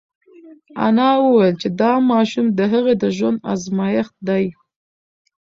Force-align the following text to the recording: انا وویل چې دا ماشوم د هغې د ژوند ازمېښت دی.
انا 0.85 1.09
وویل 1.23 1.55
چې 1.61 1.67
دا 1.81 1.93
ماشوم 2.11 2.45
د 2.57 2.59
هغې 2.73 2.93
د 3.01 3.05
ژوند 3.17 3.37
ازمېښت 3.53 4.13
دی. 4.27 4.45